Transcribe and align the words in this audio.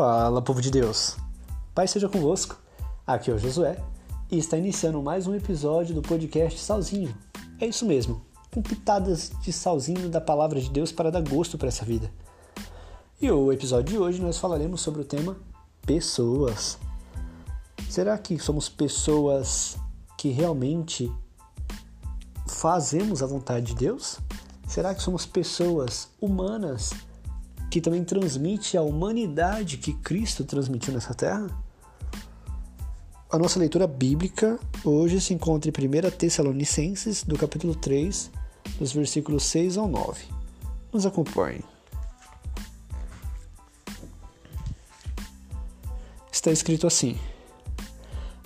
Fala, 0.00 0.40
povo 0.40 0.62
de 0.62 0.70
Deus. 0.70 1.18
Pai 1.74 1.86
seja 1.86 2.08
convosco. 2.08 2.58
Aqui 3.06 3.30
é 3.30 3.34
o 3.34 3.38
Josué 3.38 3.76
e 4.30 4.38
está 4.38 4.56
iniciando 4.56 5.02
mais 5.02 5.26
um 5.26 5.34
episódio 5.34 5.94
do 5.94 6.00
podcast 6.00 6.58
Salzinho. 6.58 7.14
É 7.60 7.66
isso 7.66 7.84
mesmo, 7.84 8.22
com 8.50 8.62
pitadas 8.62 9.30
de 9.42 9.52
salzinho 9.52 10.08
da 10.08 10.18
palavra 10.18 10.58
de 10.58 10.70
Deus 10.70 10.90
para 10.90 11.10
dar 11.10 11.20
gosto 11.20 11.58
para 11.58 11.68
essa 11.68 11.84
vida. 11.84 12.10
E 13.20 13.30
o 13.30 13.52
episódio 13.52 13.92
de 13.92 13.98
hoje 13.98 14.22
nós 14.22 14.38
falaremos 14.38 14.80
sobre 14.80 15.02
o 15.02 15.04
tema 15.04 15.36
pessoas. 15.84 16.78
Será 17.86 18.16
que 18.16 18.38
somos 18.38 18.70
pessoas 18.70 19.76
que 20.16 20.30
realmente 20.30 21.12
fazemos 22.48 23.22
a 23.22 23.26
vontade 23.26 23.66
de 23.66 23.74
Deus? 23.74 24.18
Será 24.66 24.94
que 24.94 25.02
somos 25.02 25.26
pessoas 25.26 26.08
humanas 26.18 26.90
que 27.70 27.80
também 27.80 28.02
transmite 28.02 28.76
a 28.76 28.82
humanidade 28.82 29.76
que 29.76 29.94
Cristo 29.94 30.44
transmitiu 30.44 30.92
nessa 30.92 31.14
terra? 31.14 31.48
A 33.30 33.38
nossa 33.38 33.60
leitura 33.60 33.86
bíblica 33.86 34.58
hoje 34.84 35.20
se 35.20 35.32
encontra 35.32 35.70
em 35.70 35.72
1 35.72 36.10
Tessalonicenses, 36.10 37.22
do 37.22 37.38
capítulo 37.38 37.76
3, 37.76 38.28
dos 38.76 38.92
versículos 38.92 39.44
6 39.44 39.76
ao 39.76 39.86
9. 39.86 40.20
Nos 40.92 41.06
acompanhe. 41.06 41.62
Está 46.32 46.50
escrito 46.50 46.88
assim: 46.88 47.16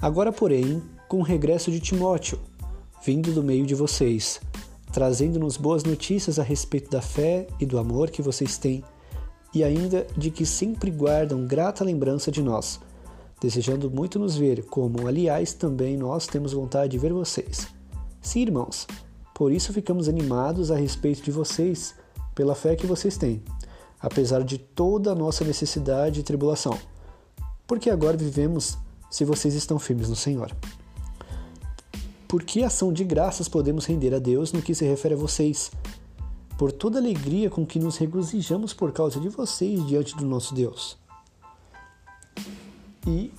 Agora, 0.02 0.30
porém, 0.30 0.82
com 1.08 1.20
o 1.20 1.22
regresso 1.22 1.70
de 1.70 1.80
Timóteo, 1.80 2.38
vindo 3.02 3.32
do 3.32 3.42
meio 3.42 3.64
de 3.64 3.74
vocês, 3.74 4.38
trazendo-nos 4.92 5.56
boas 5.56 5.82
notícias 5.82 6.38
a 6.38 6.42
respeito 6.42 6.90
da 6.90 7.00
fé 7.00 7.46
e 7.58 7.64
do 7.64 7.78
amor 7.78 8.10
que 8.10 8.20
vocês 8.20 8.58
têm 8.58 8.84
e 9.54 9.62
ainda 9.62 10.06
de 10.16 10.30
que 10.30 10.44
sempre 10.44 10.90
guardam 10.90 11.46
grata 11.46 11.84
lembrança 11.84 12.30
de 12.30 12.42
nós, 12.42 12.80
desejando 13.40 13.90
muito 13.90 14.18
nos 14.18 14.36
ver, 14.36 14.64
como, 14.64 15.06
aliás, 15.06 15.52
também 15.52 15.96
nós 15.96 16.26
temos 16.26 16.52
vontade 16.52 16.92
de 16.92 16.98
ver 16.98 17.12
vocês. 17.12 17.68
Sim, 18.20 18.40
irmãos, 18.40 18.86
por 19.34 19.52
isso 19.52 19.72
ficamos 19.72 20.08
animados 20.08 20.70
a 20.70 20.76
respeito 20.76 21.22
de 21.22 21.30
vocês, 21.30 21.94
pela 22.34 22.54
fé 22.54 22.74
que 22.74 22.86
vocês 22.86 23.16
têm, 23.16 23.42
apesar 24.00 24.42
de 24.42 24.58
toda 24.58 25.12
a 25.12 25.14
nossa 25.14 25.44
necessidade 25.44 26.20
e 26.20 26.22
tribulação. 26.24 26.78
Porque 27.66 27.90
agora 27.90 28.16
vivemos 28.16 28.76
se 29.10 29.24
vocês 29.24 29.54
estão 29.54 29.78
firmes 29.78 30.08
no 30.08 30.16
Senhor. 30.16 30.50
Por 32.26 32.42
que 32.42 32.64
ação 32.64 32.92
de 32.92 33.04
graças 33.04 33.48
podemos 33.48 33.86
render 33.86 34.12
a 34.12 34.18
Deus 34.18 34.52
no 34.52 34.60
que 34.60 34.74
se 34.74 34.84
refere 34.84 35.14
a 35.14 35.16
vocês? 35.16 35.70
Por 36.56 36.70
toda 36.72 36.98
alegria 36.98 37.50
com 37.50 37.66
que 37.66 37.78
nos 37.78 37.96
regozijamos 37.96 38.72
por 38.72 38.92
causa 38.92 39.18
de 39.20 39.28
vocês 39.28 39.84
diante 39.86 40.16
do 40.16 40.24
nosso 40.24 40.54
Deus. 40.54 40.96
E 43.06 43.32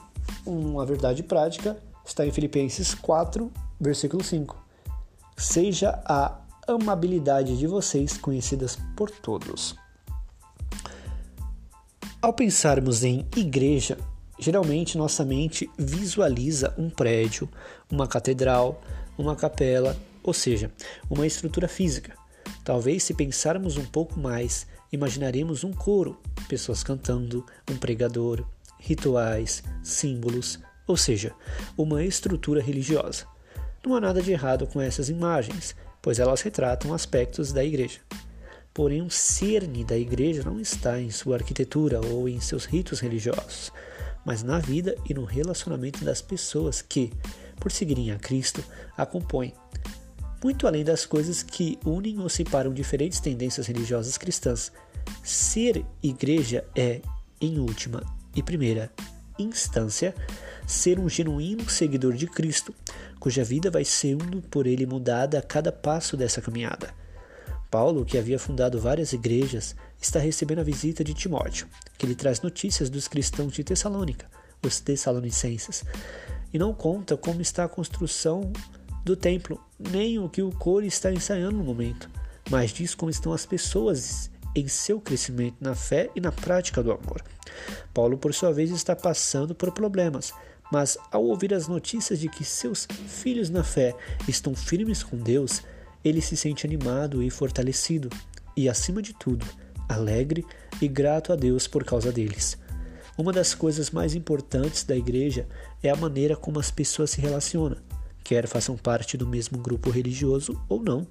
uma 0.45 0.85
verdade 0.85 1.23
prática 1.23 1.77
está 2.05 2.25
em 2.25 2.31
Filipenses 2.31 2.93
4, 2.93 3.51
versículo 3.79 4.23
5. 4.23 4.55
Seja 5.37 6.01
a 6.05 6.39
amabilidade 6.67 7.57
de 7.57 7.67
vocês 7.67 8.17
conhecidas 8.17 8.77
por 8.95 9.09
todos. 9.09 9.75
Ao 12.21 12.33
pensarmos 12.33 13.03
em 13.03 13.27
igreja, 13.35 13.97
geralmente 14.39 14.97
nossa 14.97 15.23
mente 15.23 15.69
visualiza 15.77 16.73
um 16.77 16.89
prédio, 16.89 17.49
uma 17.89 18.07
catedral, 18.07 18.81
uma 19.17 19.35
capela, 19.35 19.95
ou 20.23 20.33
seja, 20.33 20.71
uma 21.09 21.27
estrutura 21.27 21.67
física. 21.67 22.24
Talvez, 22.65 23.03
se 23.03 23.13
pensarmos 23.13 23.77
um 23.77 23.85
pouco 23.85 24.19
mais, 24.19 24.65
imaginaremos 24.91 25.63
um 25.63 25.71
coro, 25.71 26.19
pessoas 26.49 26.83
cantando, 26.83 27.45
um 27.69 27.77
pregador, 27.77 28.43
rituais, 28.79 29.63
símbolos, 29.83 30.59
ou 30.87 30.97
seja, 30.97 31.31
uma 31.77 32.03
estrutura 32.03 32.59
religiosa. 32.59 33.27
Não 33.85 33.95
há 33.95 34.01
nada 34.01 34.19
de 34.19 34.31
errado 34.31 34.65
com 34.65 34.81
essas 34.81 35.09
imagens, 35.09 35.75
pois 36.01 36.17
elas 36.17 36.41
retratam 36.41 36.91
aspectos 36.91 37.53
da 37.53 37.63
igreja. 37.63 37.99
Porém, 38.73 39.03
o 39.03 39.11
cerne 39.11 39.83
da 39.83 39.95
igreja 39.95 40.41
não 40.43 40.59
está 40.59 40.99
em 40.99 41.11
sua 41.11 41.35
arquitetura 41.35 42.01
ou 42.03 42.27
em 42.27 42.41
seus 42.41 42.65
ritos 42.65 42.99
religiosos, 42.99 43.71
mas 44.25 44.41
na 44.41 44.57
vida 44.57 44.95
e 45.07 45.13
no 45.13 45.23
relacionamento 45.23 46.03
das 46.03 46.19
pessoas 46.19 46.81
que, 46.81 47.13
por 47.59 47.71
seguirem 47.71 48.09
a 48.09 48.17
Cristo, 48.17 48.63
a 48.97 49.05
compõem 49.05 49.53
muito 50.45 50.67
além 50.67 50.83
das 50.83 51.07
coisas 51.07 51.41
que 51.41 51.79
unem 51.83 52.19
ou 52.19 52.29
separam 52.29 52.71
diferentes 52.71 53.19
tendências 53.19 53.65
religiosas 53.65 54.15
cristãs. 54.15 54.71
Ser 55.23 55.83
igreja 56.03 56.63
é, 56.75 57.01
em 57.41 57.57
última 57.57 58.03
e 58.35 58.43
primeira 58.43 58.91
instância, 59.39 60.13
ser 60.67 60.99
um 60.99 61.09
genuíno 61.09 61.67
seguidor 61.67 62.13
de 62.13 62.27
Cristo, 62.27 62.75
cuja 63.19 63.43
vida 63.43 63.71
vai 63.71 63.83
sendo 63.83 64.39
por 64.43 64.67
ele 64.67 64.85
mudada 64.85 65.39
a 65.39 65.41
cada 65.41 65.71
passo 65.71 66.15
dessa 66.15 66.39
caminhada. 66.39 66.93
Paulo, 67.71 68.05
que 68.05 68.15
havia 68.15 68.37
fundado 68.37 68.79
várias 68.79 69.13
igrejas, 69.13 69.75
está 69.99 70.19
recebendo 70.19 70.59
a 70.59 70.63
visita 70.63 71.03
de 71.03 71.15
Timóteo, 71.15 71.67
que 71.97 72.05
lhe 72.05 72.13
traz 72.13 72.39
notícias 72.41 72.87
dos 72.87 73.07
cristãos 73.07 73.51
de 73.51 73.63
Tessalônica, 73.63 74.29
os 74.63 74.79
tessalonicenses, 74.79 75.83
e 76.53 76.59
não 76.59 76.71
conta 76.71 77.17
como 77.17 77.41
está 77.41 77.63
a 77.63 77.67
construção 77.67 78.53
do 79.05 79.15
templo, 79.15 79.63
nem 79.79 80.17
o 80.17 80.27
que 80.27 80.41
o 80.41 80.51
coro 80.51 80.83
está 80.83 81.13
ensaiando 81.13 81.57
no 81.57 81.63
momento, 81.63 82.09
mas 82.49 82.73
diz 82.73 82.95
como 82.95 83.11
estão 83.11 83.31
as 83.31 83.45
pessoas 83.45 84.31
em 84.55 84.67
seu 84.67 84.99
crescimento 84.99 85.57
na 85.61 85.75
fé 85.75 86.09
e 86.15 86.19
na 86.19 86.31
prática 86.31 86.81
do 86.81 86.91
amor. 86.91 87.23
Paulo, 87.93 88.17
por 88.17 88.33
sua 88.33 88.51
vez, 88.51 88.71
está 88.71 88.95
passando 88.95 89.53
por 89.53 89.71
problemas, 89.71 90.33
mas 90.71 90.97
ao 91.11 91.23
ouvir 91.23 91.53
as 91.53 91.67
notícias 91.67 92.19
de 92.19 92.27
que 92.27 92.43
seus 92.43 92.87
filhos 93.07 93.49
na 93.49 93.63
fé 93.63 93.93
estão 94.27 94.55
firmes 94.55 95.03
com 95.03 95.17
Deus, 95.17 95.61
ele 96.03 96.19
se 96.19 96.35
sente 96.35 96.65
animado 96.65 97.21
e 97.21 97.29
fortalecido, 97.29 98.09
e 98.57 98.67
acima 98.67 99.03
de 99.03 99.13
tudo, 99.13 99.45
alegre 99.87 100.43
e 100.81 100.87
grato 100.87 101.31
a 101.31 101.35
Deus 101.35 101.67
por 101.67 101.83
causa 101.83 102.11
deles. 102.11 102.57
Uma 103.15 103.31
das 103.31 103.53
coisas 103.53 103.91
mais 103.91 104.15
importantes 104.15 104.83
da 104.83 104.95
igreja 104.95 105.47
é 105.83 105.89
a 105.89 105.95
maneira 105.95 106.35
como 106.35 106.59
as 106.59 106.71
pessoas 106.71 107.11
se 107.11 107.21
relacionam 107.21 107.77
quer 108.25 108.47
façam 108.47 108.75
parte 108.75 109.15
do 109.15 109.27
mesmo 109.27 109.59
grupo 109.59 109.91
religioso 109.91 110.59
ou 110.67 110.81
não, 110.81 111.07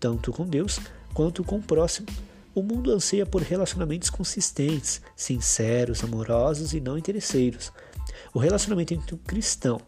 tanto 0.00 0.32
com 0.32 0.46
Deus 0.46 0.80
quanto 1.12 1.44
com 1.44 1.58
o 1.58 1.62
próximo. 1.62 2.08
O 2.54 2.62
mundo 2.62 2.90
anseia 2.90 3.26
por 3.26 3.42
relacionamentos 3.42 4.08
consistentes, 4.08 5.02
sinceros, 5.14 6.02
amorosos 6.02 6.72
e 6.72 6.80
não 6.80 6.96
interesseiros. 6.96 7.70
O 8.32 8.38
relacionamento 8.38 8.94
entre 8.94 9.14
o 9.14 9.18
cristão 9.18 9.78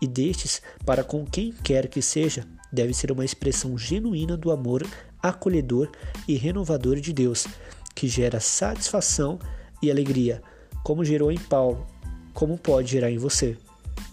e 0.00 0.06
destes 0.06 0.60
para 0.84 1.02
com 1.02 1.24
quem 1.24 1.50
quer 1.50 1.88
que 1.88 2.02
seja 2.02 2.46
deve 2.70 2.92
ser 2.92 3.10
uma 3.10 3.24
expressão 3.24 3.78
genuína 3.78 4.36
do 4.36 4.50
amor 4.50 4.86
acolhedor 5.22 5.90
e 6.28 6.36
renovador 6.36 7.00
de 7.00 7.14
Deus, 7.14 7.46
que 7.94 8.06
gera 8.06 8.38
satisfação 8.38 9.38
e 9.82 9.90
alegria, 9.90 10.42
como 10.84 11.04
gerou 11.04 11.32
em 11.32 11.38
Paulo, 11.38 11.86
como 12.34 12.58
pode 12.58 12.90
gerar 12.90 13.10
em 13.10 13.16
você, 13.16 13.56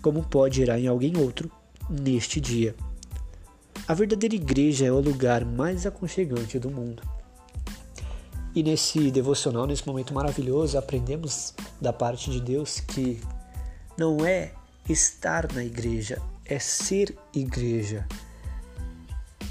como 0.01 0.23
pode 0.23 0.55
gerar 0.55 0.79
em 0.79 0.87
alguém 0.87 1.17
outro 1.17 1.51
neste 1.89 2.39
dia. 2.39 2.75
A 3.87 3.93
verdadeira 3.93 4.35
igreja 4.35 4.85
é 4.85 4.91
o 4.91 4.99
lugar 4.99 5.45
mais 5.45 5.85
aconchegante 5.85 6.57
do 6.57 6.71
mundo. 6.71 7.03
E 8.55 8.63
nesse 8.63 9.11
devocional, 9.11 9.67
nesse 9.67 9.85
momento 9.85 10.13
maravilhoso, 10.13 10.77
aprendemos 10.77 11.53
da 11.79 11.91
parte 11.91 12.31
de 12.31 12.39
Deus 12.39 12.79
que 12.79 13.21
não 13.97 14.25
é 14.25 14.53
estar 14.89 15.51
na 15.53 15.63
igreja, 15.63 16.21
é 16.45 16.57
ser 16.57 17.15
igreja. 17.33 18.07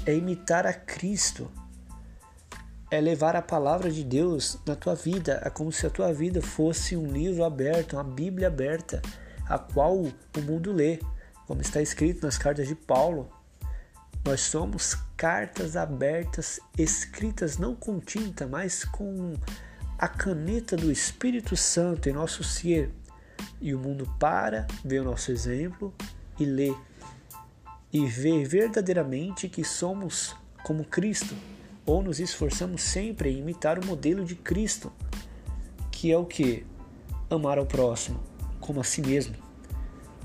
É 0.05 0.13
imitar 0.15 0.65
a 0.65 0.73
Cristo. 0.73 1.49
É 2.91 2.99
levar 2.99 3.35
a 3.35 3.41
palavra 3.41 3.91
de 3.91 4.03
Deus 4.03 4.57
na 4.65 4.75
tua 4.75 4.95
vida. 4.95 5.41
É 5.43 5.49
como 5.49 5.71
se 5.71 5.85
a 5.85 5.89
tua 5.89 6.11
vida 6.11 6.41
fosse 6.41 6.95
um 6.97 7.07
livro 7.07 7.43
aberto, 7.43 7.93
uma 7.93 8.03
Bíblia 8.03 8.47
aberta, 8.47 9.01
a 9.47 9.57
qual 9.57 9.97
o 9.97 10.41
mundo 10.45 10.71
lê 10.71 10.99
como 11.47 11.61
está 11.61 11.81
escrito 11.81 12.25
nas 12.25 12.37
cartas 12.37 12.67
de 12.67 12.75
Paulo, 12.75 13.29
nós 14.23 14.41
somos 14.41 14.95
cartas 15.15 15.75
abertas, 15.75 16.59
escritas 16.77 17.57
não 17.57 17.75
com 17.75 17.99
tinta, 17.99 18.47
mas 18.47 18.83
com 18.83 19.33
a 19.97 20.07
caneta 20.07 20.75
do 20.75 20.91
Espírito 20.91 21.55
Santo 21.55 22.09
em 22.09 22.13
nosso 22.13 22.43
ser. 22.43 22.91
E 23.61 23.73
o 23.73 23.79
mundo 23.79 24.11
para, 24.19 24.65
vê 24.83 24.99
o 24.99 25.03
nosso 25.03 25.31
exemplo 25.31 25.93
e 26.39 26.45
lê. 26.45 26.73
E 27.93 28.05
vê 28.07 28.43
verdadeiramente 28.43 29.47
que 29.47 29.63
somos 29.63 30.35
como 30.63 30.83
Cristo, 30.83 31.35
ou 31.85 32.01
nos 32.01 32.19
esforçamos 32.19 32.81
sempre 32.81 33.29
em 33.29 33.37
imitar 33.37 33.77
o 33.77 33.85
modelo 33.85 34.25
de 34.25 34.35
Cristo, 34.35 34.91
que 35.91 36.11
é 36.11 36.17
o 36.17 36.25
que? 36.25 36.65
Amar 37.29 37.59
ao 37.59 37.65
próximo 37.65 38.19
como 38.59 38.81
a 38.81 38.83
si 38.83 39.01
mesmo. 39.01 39.44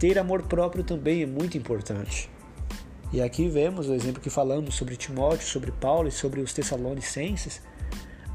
Ter 0.01 0.19
amor 0.19 0.45
próprio 0.45 0.83
também 0.83 1.23
é 1.23 1.27
muito 1.27 1.59
importante. 1.59 2.31
E 3.13 3.21
aqui 3.21 3.51
vemos 3.51 3.87
o 3.87 3.93
exemplo 3.93 4.23
que 4.23 4.31
falamos 4.31 4.75
sobre 4.75 4.97
Timóteo, 4.97 5.47
sobre 5.47 5.71
Paulo 5.71 6.09
e 6.09 6.11
sobre 6.11 6.41
os 6.41 6.55
Tessalonicenses. 6.55 7.61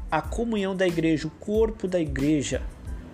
A 0.08 0.22
comunhão 0.22 0.76
da 0.76 0.86
igreja, 0.86 1.26
o 1.26 1.30
corpo 1.30 1.88
da 1.88 1.98
igreja, 1.98 2.62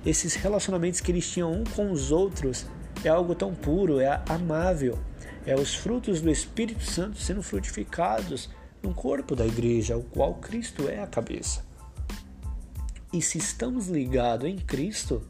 esses 0.05 0.35
relacionamentos 0.35 1.01
que 1.01 1.11
eles 1.11 1.31
tinham 1.31 1.51
um 1.51 1.65
com 1.65 1.91
os 1.91 2.13
outros 2.13 2.67
é 3.03 3.09
algo 3.09 3.35
tão 3.35 3.55
puro, 3.55 4.01
é 4.01 4.23
amável, 4.29 4.99
é 5.47 5.55
os 5.55 5.75
frutos 5.75 6.21
do 6.21 6.31
Espírito 6.31 6.85
Santo 6.85 7.19
sendo 7.19 7.43
frutificados 7.43 8.51
no 8.83 8.93
corpo 8.93 9.35
da 9.35 9.47
igreja, 9.47 9.97
o 9.97 10.03
qual 10.03 10.35
Cristo 10.35 10.91
é 10.91 11.01
a 11.01 11.07
cabeça. 11.07 11.65
E 13.11 13.23
se 13.23 13.39
estamos 13.39 13.87
ligados 13.87 14.47
em 14.47 14.59
Cristo, 14.59 15.23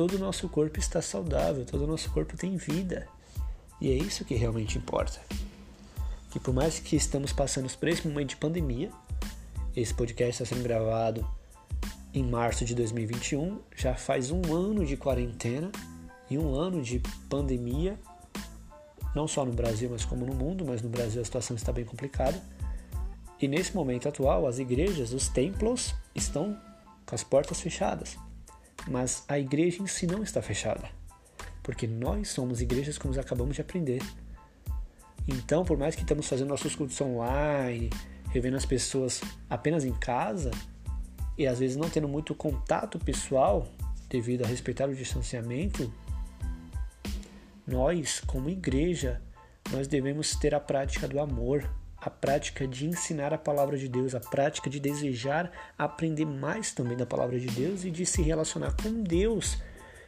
todo 0.00 0.14
o 0.14 0.18
nosso 0.18 0.48
corpo 0.48 0.78
está 0.78 1.02
saudável, 1.02 1.62
todo 1.66 1.84
o 1.84 1.86
nosso 1.86 2.10
corpo 2.10 2.34
tem 2.34 2.56
vida. 2.56 3.06
E 3.78 3.90
é 3.90 3.94
isso 3.94 4.24
que 4.24 4.34
realmente 4.34 4.78
importa. 4.78 5.20
Que 6.30 6.40
por 6.40 6.54
mais 6.54 6.78
que 6.78 6.96
estamos 6.96 7.34
passando 7.34 7.70
por 7.76 7.86
esse 7.86 8.08
momento 8.08 8.30
de 8.30 8.36
pandemia, 8.36 8.90
esse 9.76 9.92
podcast 9.92 10.42
está 10.42 10.54
sendo 10.54 10.64
gravado 10.64 11.30
em 12.14 12.24
março 12.24 12.64
de 12.64 12.74
2021, 12.74 13.58
já 13.76 13.94
faz 13.94 14.30
um 14.30 14.40
ano 14.54 14.86
de 14.86 14.96
quarentena 14.96 15.70
e 16.30 16.38
um 16.38 16.54
ano 16.54 16.80
de 16.80 17.02
pandemia, 17.28 18.00
não 19.14 19.28
só 19.28 19.44
no 19.44 19.52
Brasil, 19.52 19.90
mas 19.92 20.02
como 20.02 20.24
no 20.24 20.32
mundo, 20.32 20.64
mas 20.64 20.80
no 20.80 20.88
Brasil 20.88 21.20
a 21.20 21.24
situação 21.26 21.54
está 21.54 21.72
bem 21.72 21.84
complicada. 21.84 22.42
E 23.38 23.46
nesse 23.46 23.76
momento 23.76 24.08
atual, 24.08 24.46
as 24.46 24.58
igrejas, 24.58 25.12
os 25.12 25.28
templos 25.28 25.94
estão 26.14 26.58
com 27.04 27.14
as 27.14 27.22
portas 27.22 27.60
fechadas, 27.60 28.16
mas 28.88 29.24
a 29.28 29.38
igreja 29.38 29.82
em 29.82 29.86
si 29.86 30.06
não 30.06 30.22
está 30.22 30.40
fechada, 30.40 30.88
porque 31.62 31.86
nós 31.86 32.28
somos 32.28 32.60
igrejas 32.60 32.98
como 32.98 33.18
acabamos 33.18 33.56
de 33.56 33.60
aprender. 33.60 34.02
Então, 35.26 35.64
por 35.64 35.76
mais 35.76 35.94
que 35.94 36.02
estamos 36.02 36.28
fazendo 36.28 36.48
nossos 36.48 36.74
cultos 36.74 37.00
online, 37.00 37.90
revendo 38.30 38.56
as 38.56 38.64
pessoas 38.64 39.20
apenas 39.48 39.84
em 39.84 39.92
casa, 39.92 40.50
e 41.36 41.46
às 41.46 41.58
vezes 41.58 41.76
não 41.76 41.88
tendo 41.88 42.08
muito 42.08 42.34
contato 42.34 42.98
pessoal 42.98 43.66
devido 44.08 44.44
a 44.44 44.46
respeitar 44.46 44.88
o 44.88 44.94
distanciamento, 44.94 45.92
nós, 47.66 48.20
como 48.20 48.50
igreja, 48.50 49.22
nós 49.70 49.86
devemos 49.86 50.34
ter 50.34 50.54
a 50.54 50.60
prática 50.60 51.06
do 51.06 51.20
amor, 51.20 51.68
a 52.00 52.08
prática 52.08 52.66
de 52.66 52.86
ensinar 52.86 53.32
a 53.34 53.38
palavra 53.38 53.76
de 53.76 53.88
Deus, 53.88 54.14
a 54.14 54.20
prática 54.20 54.70
de 54.70 54.80
desejar 54.80 55.50
aprender 55.76 56.24
mais 56.24 56.72
também 56.72 56.96
da 56.96 57.04
palavra 57.04 57.38
de 57.38 57.46
Deus 57.46 57.84
e 57.84 57.90
de 57.90 58.06
se 58.06 58.22
relacionar 58.22 58.74
com 58.82 59.02
Deus 59.02 59.58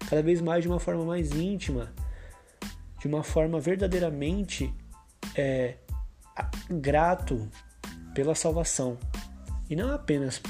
cada 0.09 0.23
vez 0.23 0.41
mais 0.41 0.63
de 0.63 0.69
uma 0.69 0.81
forma 0.81 1.05
mais 1.05 1.33
íntima, 1.33 1.93
de 2.99 3.07
uma 3.07 3.23
forma 3.23 3.61
verdadeiramente 3.61 4.73
é, 5.37 5.77
grato 6.71 7.49
pela 8.15 8.35
salvação 8.35 8.99
e 9.69 9.77
não 9.77 9.93
apenas 9.93 10.41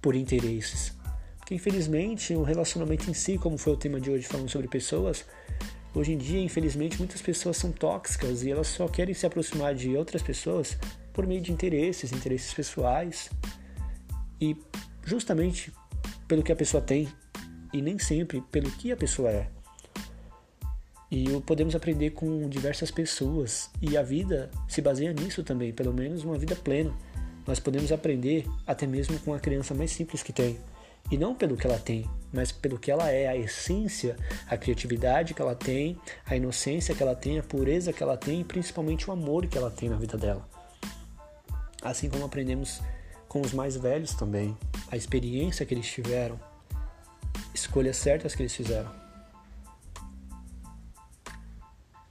por 0.00 0.14
interesses. 0.14 0.96
Porque 1.38 1.54
infelizmente 1.54 2.34
o 2.34 2.42
relacionamento 2.42 3.10
em 3.10 3.14
si, 3.14 3.38
como 3.38 3.56
foi 3.56 3.74
o 3.74 3.76
tema 3.76 4.00
de 4.00 4.10
hoje 4.10 4.26
falando 4.26 4.48
sobre 4.48 4.68
pessoas, 4.68 5.24
hoje 5.96 6.12
em 6.12 6.18
dia, 6.18 6.40
infelizmente, 6.40 6.98
muitas 6.98 7.22
pessoas 7.22 7.56
são 7.56 7.72
tóxicas 7.72 8.42
e 8.42 8.50
elas 8.50 8.66
só 8.66 8.86
querem 8.86 9.14
se 9.14 9.24
aproximar 9.24 9.74
de 9.74 9.96
outras 9.96 10.22
pessoas 10.22 10.76
por 11.12 11.26
meio 11.26 11.40
de 11.40 11.50
interesses, 11.50 12.12
interesses 12.12 12.52
pessoais 12.52 13.30
e 14.38 14.54
justamente 15.02 15.72
pelo 16.28 16.42
que 16.42 16.52
a 16.52 16.56
pessoa 16.56 16.82
tem 16.82 17.08
e 17.72 17.80
nem 17.80 17.98
sempre 17.98 18.42
pelo 18.52 18.70
que 18.72 18.92
a 18.92 18.96
pessoa 18.96 19.30
é. 19.30 19.48
E 21.10 21.24
podemos 21.46 21.74
aprender 21.74 22.10
com 22.10 22.46
diversas 22.46 22.90
pessoas 22.90 23.70
e 23.80 23.96
a 23.96 24.02
vida 24.02 24.50
se 24.68 24.82
baseia 24.82 25.14
nisso 25.14 25.42
também, 25.42 25.72
pelo 25.72 25.94
menos 25.94 26.24
uma 26.24 26.36
vida 26.36 26.54
plena. 26.54 26.92
Nós 27.46 27.58
podemos 27.58 27.90
aprender 27.90 28.44
até 28.66 28.86
mesmo 28.86 29.18
com 29.20 29.32
a 29.32 29.40
criança 29.40 29.72
mais 29.72 29.92
simples 29.92 30.22
que 30.22 30.32
tem. 30.32 30.58
E 31.10 31.16
não 31.16 31.34
pelo 31.34 31.56
que 31.56 31.66
ela 31.66 31.78
tem, 31.78 32.04
mas 32.36 32.52
pelo 32.52 32.78
que 32.78 32.90
ela 32.90 33.10
é, 33.10 33.26
a 33.26 33.34
essência, 33.34 34.14
a 34.46 34.58
criatividade 34.58 35.32
que 35.32 35.40
ela 35.40 35.54
tem, 35.54 35.98
a 36.26 36.36
inocência 36.36 36.94
que 36.94 37.02
ela 37.02 37.14
tem, 37.14 37.38
a 37.38 37.42
pureza 37.42 37.94
que 37.94 38.02
ela 38.02 38.14
tem 38.14 38.42
e 38.42 38.44
principalmente 38.44 39.08
o 39.08 39.12
amor 39.12 39.46
que 39.46 39.56
ela 39.56 39.70
tem 39.70 39.88
na 39.88 39.96
vida 39.96 40.18
dela. 40.18 40.46
Assim 41.80 42.10
como 42.10 42.26
aprendemos 42.26 42.82
com 43.26 43.40
os 43.40 43.54
mais 43.54 43.74
velhos 43.74 44.12
também, 44.12 44.54
a 44.90 44.98
experiência 44.98 45.64
que 45.64 45.72
eles 45.72 45.86
tiveram, 45.86 46.38
escolhas 47.54 47.96
certas 47.96 48.34
que 48.34 48.42
eles 48.42 48.54
fizeram. 48.54 48.92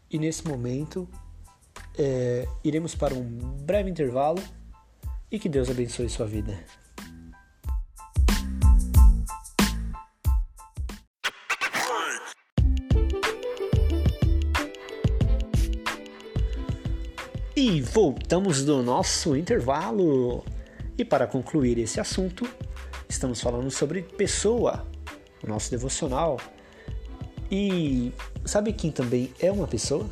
E 0.09 0.17
nesse 0.17 0.47
momento, 0.47 1.07
é, 1.99 2.47
iremos 2.63 2.95
para 2.95 3.13
um 3.13 3.23
breve 3.61 3.91
intervalo 3.91 4.41
e 5.29 5.37
que 5.37 5.47
Deus 5.47 5.69
abençoe 5.69 6.09
sua 6.09 6.25
vida. 6.25 6.57
Voltamos 17.91 18.63
do 18.63 18.81
nosso 18.81 19.35
intervalo. 19.35 20.43
E 20.97 21.03
para 21.03 21.27
concluir 21.27 21.77
esse 21.77 21.99
assunto, 21.99 22.47
estamos 23.07 23.41
falando 23.41 23.69
sobre 23.69 24.01
pessoa, 24.01 24.85
o 25.43 25.47
nosso 25.47 25.69
devocional. 25.69 26.39
E 27.51 28.11
sabe 28.45 28.73
quem 28.73 28.91
também 28.91 29.31
é 29.39 29.51
uma 29.51 29.67
pessoa? 29.67 30.09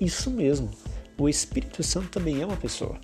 Isso 0.00 0.30
mesmo, 0.30 0.70
o 1.18 1.28
Espírito 1.28 1.82
Santo 1.82 2.08
também 2.08 2.42
é 2.42 2.46
uma 2.46 2.56
pessoa. 2.56 2.98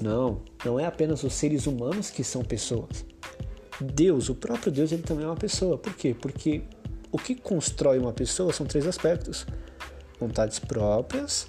Não, 0.00 0.42
não 0.64 0.78
é 0.78 0.84
apenas 0.84 1.24
os 1.24 1.32
seres 1.32 1.66
humanos 1.66 2.10
que 2.10 2.22
são 2.22 2.42
pessoas. 2.42 3.04
Deus, 3.80 4.28
o 4.28 4.34
próprio 4.34 4.70
Deus, 4.70 4.92
ele 4.92 5.02
também 5.02 5.24
é 5.24 5.28
uma 5.28 5.36
pessoa. 5.36 5.76
Por 5.76 5.94
quê? 5.94 6.14
Porque 6.18 6.62
o 7.10 7.18
que 7.18 7.34
constrói 7.34 7.98
uma 7.98 8.12
pessoa 8.12 8.52
são 8.52 8.66
três 8.66 8.86
aspectos: 8.86 9.46
vontades 10.18 10.58
próprias, 10.58 11.48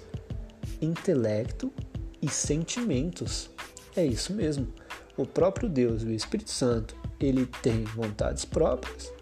intelecto 0.80 1.72
e 2.20 2.28
sentimentos. 2.28 3.50
É 3.96 4.04
isso 4.04 4.32
mesmo. 4.32 4.68
O 5.16 5.26
próprio 5.26 5.68
Deus, 5.68 6.02
o 6.02 6.10
Espírito 6.10 6.50
Santo, 6.50 6.96
ele 7.18 7.46
tem 7.62 7.84
vontades 7.84 8.44
próprias, 8.44 9.12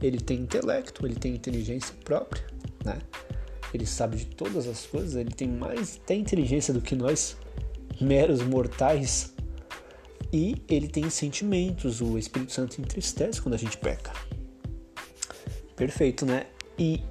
ele 0.00 0.18
tem 0.18 0.40
intelecto, 0.40 1.06
ele 1.06 1.14
tem 1.14 1.34
inteligência 1.34 1.94
própria, 2.04 2.44
né? 2.84 2.98
Ele 3.72 3.86
sabe 3.86 4.16
de 4.16 4.26
todas 4.26 4.66
as 4.66 4.86
coisas, 4.86 5.14
ele 5.14 5.30
tem 5.30 5.48
mais 5.48 5.98
até 6.02 6.14
inteligência 6.14 6.74
do 6.74 6.80
que 6.80 6.94
nós 6.94 7.36
meros 8.00 8.42
mortais. 8.42 9.32
E 10.32 10.62
ele 10.68 10.88
tem 10.88 11.08
sentimentos, 11.10 12.00
o 12.00 12.18
Espírito 12.18 12.52
Santo 12.52 12.80
entristece 12.80 13.40
quando 13.40 13.54
a 13.54 13.58
gente 13.58 13.76
peca. 13.76 14.12
Perfeito, 15.76 16.24
né? 16.24 16.46
E 16.78 17.02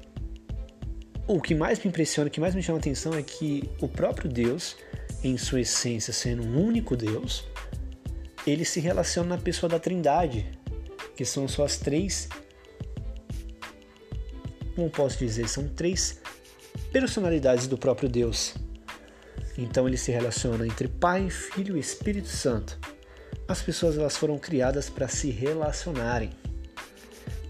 o 1.35 1.41
que 1.41 1.55
mais 1.55 1.79
me 1.79 1.87
impressiona, 1.87 2.27
o 2.27 2.31
que 2.31 2.39
mais 2.39 2.53
me 2.53 2.61
chama 2.61 2.77
a 2.77 2.81
atenção 2.81 3.13
é 3.13 3.23
que 3.23 3.69
o 3.79 3.87
próprio 3.87 4.29
Deus, 4.29 4.75
em 5.23 5.37
sua 5.37 5.61
essência, 5.61 6.11
sendo 6.11 6.43
um 6.43 6.61
único 6.61 6.95
Deus, 6.95 7.45
ele 8.45 8.65
se 8.65 8.79
relaciona 8.79 9.35
na 9.35 9.41
pessoa 9.41 9.69
da 9.69 9.79
Trindade, 9.79 10.45
que 11.15 11.23
são 11.23 11.47
suas 11.47 11.77
três. 11.77 12.27
Como 14.75 14.89
posso 14.89 15.19
dizer? 15.19 15.47
São 15.47 15.67
três 15.67 16.19
personalidades 16.91 17.67
do 17.67 17.77
próprio 17.77 18.09
Deus. 18.09 18.55
Então 19.57 19.87
ele 19.87 19.97
se 19.97 20.11
relaciona 20.11 20.65
entre 20.65 20.87
Pai, 20.87 21.29
Filho 21.29 21.77
e 21.77 21.79
Espírito 21.79 22.29
Santo. 22.29 22.79
As 23.47 23.61
pessoas 23.61 23.97
elas 23.97 24.17
foram 24.17 24.37
criadas 24.37 24.89
para 24.89 25.07
se 25.07 25.29
relacionarem. 25.29 26.31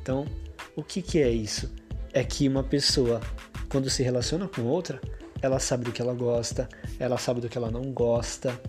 Então, 0.01 0.25
o 0.75 0.83
que, 0.83 1.01
que 1.01 1.19
é 1.19 1.29
isso? 1.29 1.71
É 2.11 2.23
que 2.23 2.47
uma 2.47 2.63
pessoa, 2.63 3.21
quando 3.71 3.89
se 3.89 4.03
relaciona 4.03 4.47
com 4.47 4.63
outra, 4.63 4.99
ela 5.41 5.57
sabe 5.59 5.85
do 5.85 5.91
que 5.91 6.01
ela 6.01 6.13
gosta, 6.13 6.67
ela 6.99 7.17
sabe 7.17 7.39
do 7.39 7.47
que 7.47 7.57
ela 7.57 7.71
não 7.71 7.91
gosta, 7.91 8.59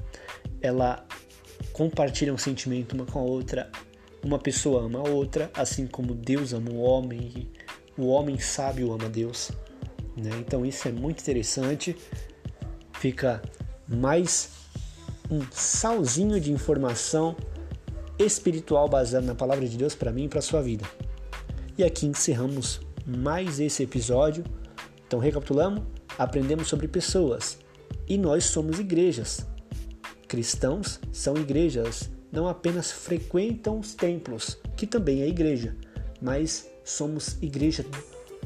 ela 0.60 1.04
compartilha 1.72 2.32
um 2.32 2.38
sentimento 2.38 2.94
uma 2.94 3.04
com 3.04 3.18
a 3.18 3.22
outra. 3.22 3.70
Uma 4.22 4.38
pessoa 4.38 4.84
ama 4.84 5.00
a 5.00 5.02
outra, 5.02 5.50
assim 5.52 5.84
como 5.88 6.14
Deus 6.14 6.52
ama 6.52 6.70
o 6.70 6.80
homem 6.80 7.50
o 7.98 8.06
homem 8.06 8.38
sábio 8.38 8.92
ama 8.92 9.08
Deus. 9.08 9.50
Né? 10.16 10.30
Então 10.38 10.64
isso 10.64 10.86
é 10.86 10.92
muito 10.92 11.20
interessante 11.20 11.96
fica 13.02 13.42
mais 13.88 14.50
um 15.28 15.40
salzinho 15.50 16.38
de 16.40 16.52
informação 16.52 17.34
espiritual 18.16 18.88
baseado 18.88 19.24
na 19.24 19.34
palavra 19.34 19.66
de 19.66 19.76
Deus 19.76 19.92
para 19.92 20.12
mim 20.12 20.26
e 20.26 20.28
para 20.28 20.40
sua 20.40 20.62
vida. 20.62 20.84
E 21.76 21.82
aqui 21.82 22.06
encerramos 22.06 22.80
mais 23.04 23.58
esse 23.58 23.82
episódio. 23.82 24.44
Então, 25.12 25.20
recapitulamos: 25.20 25.82
aprendemos 26.18 26.68
sobre 26.68 26.88
pessoas 26.88 27.58
e 28.08 28.16
nós 28.16 28.44
somos 28.44 28.78
igrejas. 28.78 29.46
Cristãos 30.26 30.98
são 31.12 31.36
igrejas, 31.36 32.08
não 32.32 32.48
apenas 32.48 32.90
frequentam 32.90 33.78
os 33.78 33.92
templos, 33.92 34.56
que 34.74 34.86
também 34.86 35.20
é 35.20 35.28
igreja, 35.28 35.76
mas 36.18 36.66
somos 36.82 37.36
igreja 37.42 37.84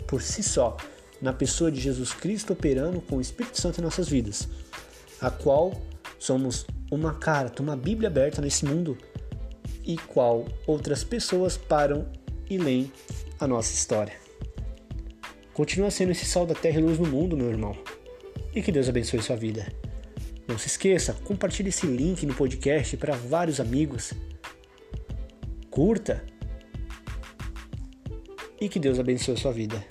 por 0.09 0.21
si 0.21 0.43
só 0.43 0.77
na 1.23 1.33
pessoa 1.33 1.71
de 1.71 1.81
Jesus 1.81 2.13
Cristo 2.13 2.53
operando 2.53 3.01
com 3.01 3.19
o 3.19 3.21
Espírito 3.21 3.61
Santo 3.61 3.81
em 3.81 3.85
nossas 3.85 4.09
vidas, 4.09 4.49
a 5.21 5.31
qual 5.31 5.73
somos 6.19 6.67
uma 6.91 7.15
carta, 7.15 7.63
uma 7.63 7.77
Bíblia 7.77 8.09
aberta 8.09 8.43
nesse 8.43 8.65
mundo 8.65 8.99
e 9.85 9.97
qual 9.97 10.45
outras 10.67 11.05
pessoas 11.05 11.57
param 11.57 12.09
e 12.51 12.59
leem 12.59 12.91
a 13.39 13.47
nossa 13.47 13.73
história. 13.73 14.26
Continua 15.57 15.91
sendo 15.91 16.13
esse 16.13 16.27
sal 16.27 16.45
da 16.45 16.55
terra 16.55 16.79
e 16.79 16.83
luz 16.83 16.99
no 16.99 17.07
mundo, 17.07 17.35
meu 17.35 17.49
irmão. 17.49 17.75
E 18.55 18.61
que 18.61 18.71
Deus 18.71 18.91
abençoe 18.91 19.23
sua 19.23 19.37
vida. 19.37 19.67
Não 20.47 20.59
se 20.59 20.67
esqueça, 20.67 21.15
compartilhe 21.25 21.71
esse 21.71 21.87
link 21.87 22.27
no 22.27 22.35
podcast 22.35 22.95
para 22.99 23.17
vários 23.17 23.59
amigos. 23.59 24.13
Curta. 25.71 26.23
E 28.61 28.69
que 28.69 28.79
Deus 28.79 28.99
abençoe 28.99 29.39
sua 29.39 29.51
vida. 29.51 29.83